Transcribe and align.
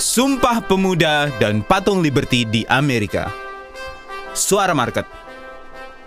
Sumpah 0.00 0.64
Pemuda 0.64 1.28
dan 1.36 1.60
Patung 1.60 2.00
Liberty 2.00 2.48
di 2.48 2.64
Amerika. 2.72 3.28
Suara 4.32 4.72
Market. 4.72 5.04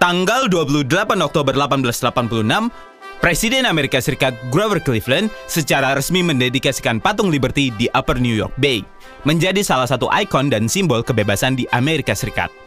Tanggal 0.02 0.50
28 0.50 0.84
Oktober 1.22 1.54
1886, 1.54 2.74
Presiden 3.22 3.64
Amerika 3.70 4.02
Serikat 4.02 4.34
Grover 4.50 4.82
Cleveland 4.82 5.30
secara 5.46 5.94
resmi 5.94 6.26
mendedikasikan 6.26 7.00
patung 7.00 7.30
Liberty 7.30 7.70
di 7.78 7.88
Upper 7.94 8.18
New 8.18 8.34
York 8.34 8.58
Bay, 8.58 8.82
menjadi 9.24 9.62
salah 9.62 9.88
satu 9.88 10.10
ikon 10.12 10.50
dan 10.50 10.66
simbol 10.66 11.06
kebebasan 11.06 11.56
di 11.56 11.70
Amerika 11.70 12.18
Serikat. 12.18 12.65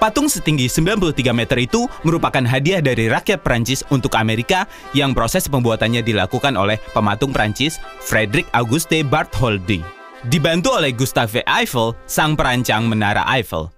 Patung 0.00 0.32
setinggi 0.32 0.64
93 0.64 1.12
meter 1.36 1.60
itu 1.60 1.84
merupakan 2.08 2.40
hadiah 2.40 2.80
dari 2.80 3.12
rakyat 3.12 3.44
Prancis 3.44 3.84
untuk 3.92 4.16
Amerika 4.16 4.64
yang 4.96 5.12
proses 5.12 5.44
pembuatannya 5.44 6.00
dilakukan 6.00 6.56
oleh 6.56 6.80
pematung 6.96 7.36
Prancis 7.36 7.76
Frederick 8.00 8.48
Auguste 8.56 9.04
Bartholdi. 9.04 9.84
Dibantu 10.24 10.72
oleh 10.72 10.96
Gustave 10.96 11.44
Eiffel, 11.44 11.92
sang 12.08 12.32
perancang 12.32 12.88
Menara 12.88 13.28
Eiffel. 13.28 13.68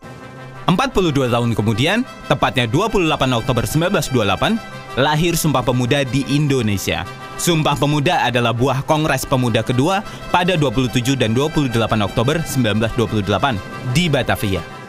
42 0.70 1.26
tahun 1.26 1.58
kemudian, 1.58 2.06
tepatnya 2.30 2.70
28 2.70 3.02
Oktober 3.34 3.66
1928, 3.66 5.02
lahir 5.02 5.34
Sumpah 5.34 5.66
Pemuda 5.66 6.06
di 6.06 6.22
Indonesia. 6.30 7.02
Sumpah 7.34 7.74
Pemuda 7.74 8.22
adalah 8.22 8.54
buah 8.54 8.86
Kongres 8.86 9.26
Pemuda 9.26 9.66
kedua 9.66 10.06
pada 10.30 10.54
27 10.54 11.18
dan 11.18 11.34
28 11.34 11.74
Oktober 12.06 12.38
1928 12.46 13.58
di 13.90 14.06
Batavia 14.06 14.81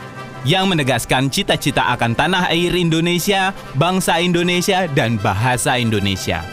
yang 0.44 0.68
menegaskan 0.68 1.32
cita-cita 1.32 1.92
akan 1.96 2.16
tanah 2.16 2.52
air 2.52 2.76
Indonesia, 2.76 3.56
bangsa 3.76 4.20
Indonesia, 4.20 4.88
dan 4.92 5.16
bahasa 5.20 5.80
Indonesia. 5.80 6.44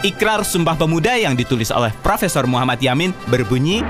Ikrar 0.00 0.46
Sumpah 0.46 0.78
Pemuda 0.78 1.18
yang 1.18 1.34
ditulis 1.34 1.74
oleh 1.74 1.90
Profesor 2.00 2.46
Muhammad 2.48 2.78
Yamin 2.78 3.10
berbunyi, 3.28 3.84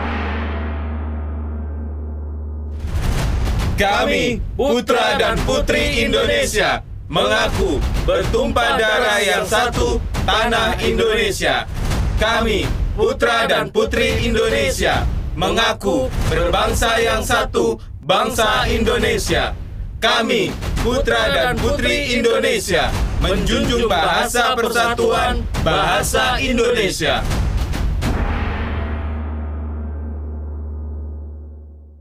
Kami, 3.78 4.42
putra 4.58 5.14
dan 5.14 5.38
putri 5.46 6.02
Indonesia, 6.02 6.82
mengaku 7.06 7.78
bertumpah 8.02 8.74
darah 8.74 9.22
yang 9.22 9.46
satu, 9.46 10.02
tanah 10.26 10.74
Indonesia. 10.82 11.62
Kami, 12.18 12.66
putra 12.98 13.46
dan 13.46 13.70
putri 13.70 14.26
Indonesia, 14.26 15.06
mengaku 15.38 16.10
berbangsa 16.26 16.98
yang 16.98 17.22
satu, 17.22 17.78
bangsa 18.02 18.66
Indonesia. 18.66 19.54
Kami, 20.02 20.50
putra 20.82 21.30
dan 21.30 21.54
putri 21.54 22.18
Indonesia, 22.18 22.90
menjunjung 23.22 23.86
bahasa 23.86 24.58
persatuan, 24.58 25.46
bahasa 25.62 26.42
Indonesia. 26.42 27.22